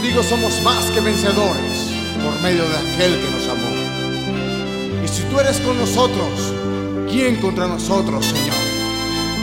contigo 0.00 0.22
somos 0.22 0.62
más 0.62 0.86
que 0.92 1.00
vencedores 1.00 1.92
por 2.24 2.40
medio 2.40 2.66
de 2.66 2.76
aquel 2.76 3.20
que 3.20 3.30
nos 3.30 3.46
amó. 3.48 3.68
Y 5.04 5.08
si 5.08 5.22
tú 5.24 5.38
eres 5.38 5.60
con 5.60 5.78
nosotros, 5.78 6.54
¿quién 7.10 7.36
contra 7.36 7.66
nosotros, 7.66 8.24
Señor? 8.24 8.56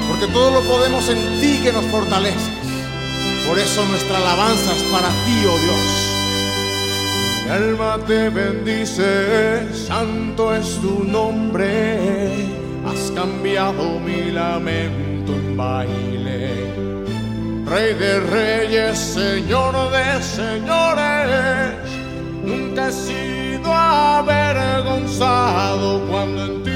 Porque 0.10 0.26
todo 0.34 0.50
lo 0.50 0.62
podemos 0.68 1.08
en 1.10 1.40
ti 1.40 1.60
que 1.62 1.72
nos 1.72 1.86
fortaleces. 1.86 2.50
Por 3.48 3.60
eso 3.60 3.86
nuestra 3.86 4.18
alabanza 4.18 4.76
es 4.76 4.82
para 4.92 5.10
ti, 5.10 5.46
oh 5.48 5.60
Dios. 5.60 6.08
Mi 7.46 7.52
alma 7.52 8.00
te 8.08 8.30
bendice, 8.30 9.72
santo 9.76 10.56
es 10.56 10.82
tu 10.82 11.04
nombre. 11.04 12.48
Has 12.84 13.12
cambiado 13.12 14.00
mi 14.00 14.32
lamento 14.32 15.34
en 15.34 15.56
baile. 15.56 16.27
Rey 17.70 17.94
de 17.96 18.22
reyes, 18.22 18.98
Señor 18.98 19.76
de 19.92 20.24
señores, 20.24 21.74
nunca 22.42 22.88
he 22.88 22.92
sido 22.94 23.74
avergonzado 23.74 26.08
cuando 26.08 26.46
en 26.46 26.64
ti 26.64 26.72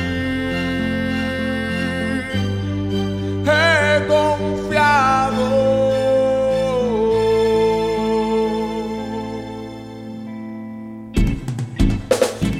he 3.49 4.05
confiado. 4.05 5.46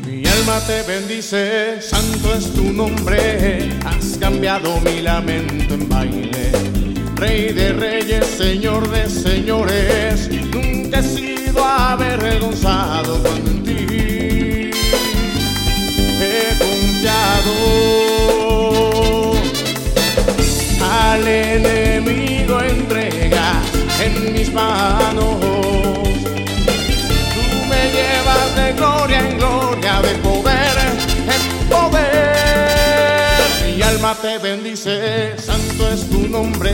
Mi 0.08 0.26
alma 0.26 0.62
te 0.66 0.84
bendice, 0.84 1.82
santo 1.82 2.34
es 2.34 2.54
tu 2.54 2.72
nombre, 2.72 3.78
has 3.86 4.18
cambiado 4.18 4.80
mi 4.80 5.02
lamento 5.02 5.74
en 5.74 5.90
baile. 5.90 6.71
Rey 7.22 7.54
de 7.54 7.72
reyes, 7.74 8.26
Señor 8.26 8.90
de 8.90 9.08
señores, 9.08 10.28
nunca 10.52 11.02
he 11.02 11.04
sido 11.04 11.64
avergonzado 11.64 13.20
cuando 13.22 13.52
en 13.52 13.64
ti 13.64 14.72
he 16.20 16.58
confiado. 16.58 17.54
Al 20.82 21.28
enemigo 21.28 22.60
entrega 22.60 23.62
en 24.04 24.34
mis 24.34 24.52
manos. 24.52 25.51
Alma 33.92 34.16
te 34.22 34.38
bendice, 34.38 35.38
santo 35.38 35.90
es 35.92 36.10
tu 36.10 36.28
nombre. 36.28 36.74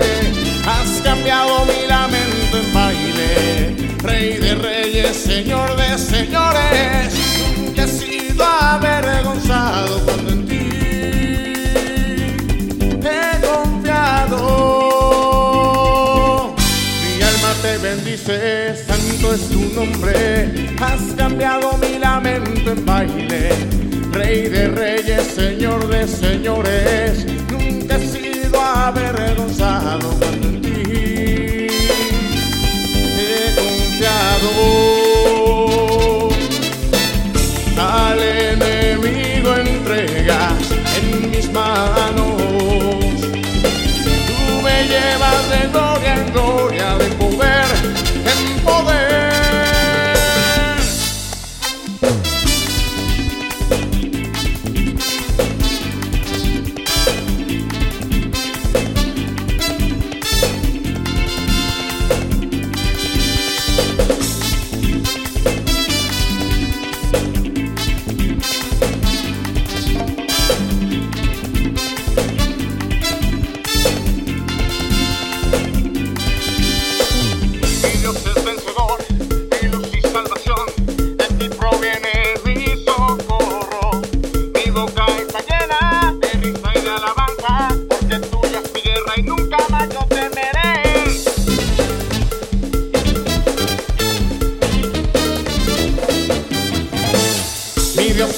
Has 0.65 1.01
cambiado 1.03 1.65
mi 1.65 1.87
lamento 1.87 2.57
en 2.59 2.73
baile. 2.73 3.75
Rey 4.03 4.37
de 4.37 4.55
reyes, 4.55 5.17
Señor 5.17 5.75
de 5.75 5.97
señores. 5.97 7.13
Nunca 7.57 7.83
he 7.83 7.87
sido 7.87 8.43
avergonzado 8.45 9.99
cuando 10.05 10.31
en 10.31 10.45
ti 10.47 10.69
he 13.03 13.39
confiado. 13.45 14.37
Mi 17.01 17.21
alma 17.21 17.53
te 17.61 17.77
bendice, 17.79 18.75
santo 18.75 19.33
es 19.33 19.49
tu 19.49 19.61
nombre. 19.73 20.69
Has 20.79 21.01
cambiado 21.15 21.77
mi 21.77 21.97
lamento 21.99 22.71
en 22.71 22.85
baile. 22.85 23.49
Rey 24.11 24.47
de 24.49 24.67
reyes, 24.69 25.16
señores. 26.05 27.25
Nunca 27.49 27.95
he 27.95 28.07
sido 28.07 28.61
avergonzado 28.61 30.09
cuando 30.19 30.47
en 30.47 30.61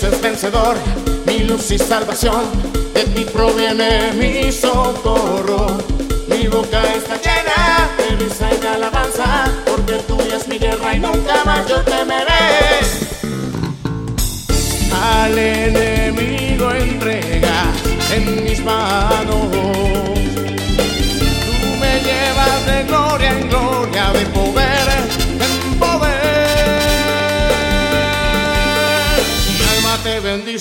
Es 0.02 0.22
vencedor, 0.22 0.78
mi 1.26 1.40
luz 1.40 1.72
y 1.72 1.78
salvación, 1.78 2.46
de 2.94 3.04
ti 3.04 3.26
proviene 3.26 4.14
mi 4.14 4.50
socorro. 4.50 5.68
Mi 6.30 6.48
boca 6.48 6.82
está 6.96 7.18
llena 7.18 7.90
de 7.98 8.16
risa 8.16 8.50
y 8.50 8.62
de 8.62 8.68
alabanza, 8.70 9.52
porque 9.66 9.96
tuya 10.08 10.38
es 10.38 10.48
mi 10.48 10.58
guerra 10.58 10.96
y 10.96 11.00
nunca 11.00 11.44
más 11.44 11.68
yo 11.68 11.82
temeré. 11.82 12.80
Al 14.94 15.38
enemigo 15.38 16.72
entrega 16.72 17.39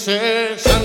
says. 0.08 0.77